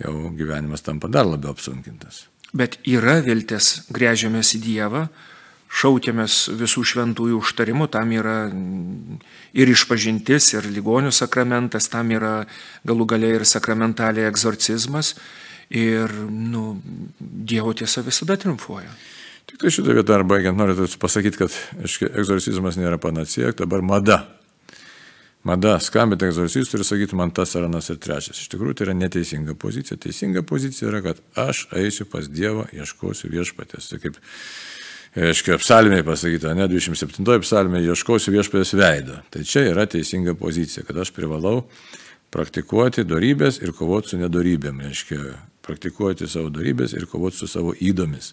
jau 0.02 0.30
gyvenimas 0.36 0.84
tampa 0.84 1.08
dar 1.08 1.26
labiau 1.26 1.54
apsunkintas. 1.54 2.26
Bet 2.54 2.78
yra 2.86 3.18
viltis, 3.24 3.86
grėžiamės 3.94 4.54
į 4.58 4.60
Dievą, 4.62 5.06
šaukėmės 5.74 6.36
visų 6.54 6.84
šventųjų 6.92 7.40
užtarimų, 7.42 7.88
tam 7.90 8.12
yra 8.14 8.36
ir 9.54 9.72
išpažintis, 9.72 10.52
ir 10.54 10.68
ligonių 10.70 11.10
sakramentas, 11.14 11.90
tam 11.90 12.12
yra 12.14 12.44
galų 12.86 13.08
galiai 13.14 13.40
ir 13.40 13.48
sakramentaliai 13.48 14.28
egzorcizmas. 14.30 15.14
Ir 15.74 16.12
nu, 16.28 16.76
Dievo 17.18 17.72
tiesa 17.74 18.04
visada 18.04 18.36
triumfuoja. 18.38 18.92
Tik 19.48 19.60
tai 19.60 19.72
šitą 19.72 19.96
vietą 19.96 20.14
ar 20.18 20.24
baigiant 20.28 20.58
noriu 20.60 20.86
pasakyti, 21.00 21.40
kad 21.40 21.56
egzorcizmas 22.12 22.78
nėra 22.80 23.00
panacija, 23.00 23.52
dabar 23.58 23.82
mada. 23.84 24.22
Mada 25.44 25.74
skambinti 25.84 26.24
egzorcistų 26.24 26.78
ir 26.78 26.86
sakyti 26.88 27.16
man 27.20 27.32
tas 27.36 27.50
ar 27.58 27.66
anas 27.66 27.90
ir 27.92 27.98
trečias. 28.00 28.38
Iš 28.40 28.48
tikrųjų 28.54 28.78
tai 28.78 28.86
yra 28.86 28.94
neteisinga 28.96 29.52
pozicija. 29.60 29.98
Teisinga 30.00 30.40
pozicija 30.48 30.88
yra, 30.88 31.02
kad 31.04 31.20
aš 31.36 31.66
eisiu 31.76 32.06
pas 32.08 32.30
Dievą, 32.32 32.64
ieškosiu 32.72 33.28
viešpatės. 33.32 33.90
Tai 33.90 34.00
kaip 34.06 34.16
reiškia, 35.14 35.58
psalmėje 35.62 36.04
pasakyta, 36.06 36.54
ne 36.58 36.66
27 36.70 37.42
psalmėje, 37.44 37.92
ieškosiu 37.92 38.34
viešpės 38.34 38.74
veidą. 38.78 39.20
Tai 39.30 39.42
čia 39.46 39.66
yra 39.70 39.86
teisinga 39.90 40.34
pozicija, 40.38 40.84
kad 40.86 40.98
aš 41.04 41.12
privalau 41.14 41.64
praktikuoti 42.34 43.06
darybės 43.06 43.60
ir 43.62 43.74
kovoti 43.76 44.14
su 44.14 44.20
nedorybėm, 44.22 44.82
reiškia, 44.88 45.20
praktikuoti 45.64 46.28
savo 46.30 46.50
darybės 46.54 46.96
ir 46.96 47.06
kovoti 47.10 47.42
su 47.42 47.50
savo 47.50 47.74
įdomis. 47.78 48.32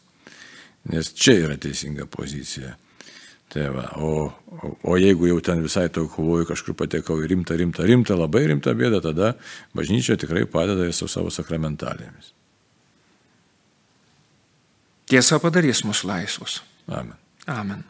Nes 0.89 1.11
čia 1.13 1.37
yra 1.43 1.59
teisinga 1.61 2.07
pozicija. 2.09 2.73
Tai 3.51 3.65
va, 3.75 3.83
o, 3.99 4.31
o, 4.31 4.69
o 4.87 4.97
jeigu 4.97 5.27
jau 5.27 5.41
ten 5.43 5.59
visai 5.61 5.89
to 5.91 6.05
kovoju, 6.09 6.47
kažkur 6.49 6.75
patekau 6.79 7.19
į 7.19 7.27
rimtą, 7.33 7.57
rimtą, 7.59 7.83
rimtą, 7.83 8.15
labai 8.15 8.45
rimtą 8.47 8.73
bėdą, 8.79 9.01
tada 9.03 9.33
bažnyčia 9.75 10.15
tikrai 10.17 10.45
padeda 10.49 10.87
su 10.95 11.09
savo 11.11 11.29
sakramentalėmis. 11.35 12.31
Tiesa 15.11 15.41
padarys 15.43 15.83
mus 15.83 16.05
laisvus. 16.07 16.61
Amen. 16.91 17.17
Amen. 17.47 17.83